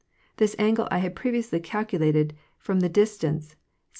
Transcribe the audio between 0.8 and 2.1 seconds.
I had previously 'calcu